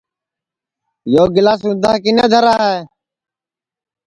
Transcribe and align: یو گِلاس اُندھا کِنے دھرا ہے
یو 1.13 1.25
گِلاس 1.35 1.61
اُندھا 1.67 1.91
کِنے 2.03 2.25
دھرا 2.31 2.55
ہے 2.65 2.77